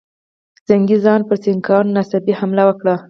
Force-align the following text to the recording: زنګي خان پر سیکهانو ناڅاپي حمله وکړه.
زنګي 0.67 0.97
خان 1.03 1.21
پر 1.27 1.37
سیکهانو 1.43 1.93
ناڅاپي 1.95 2.33
حمله 2.39 2.63
وکړه. 2.65 2.95